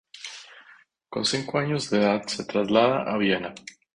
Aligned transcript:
Con 1.09 1.25
cinco 1.25 1.59
años 1.59 1.91
de 1.91 1.99
edad 1.99 2.23
se 2.25 2.43
traslada 2.45 3.03
a 3.03 3.17
Viena. 3.19 3.53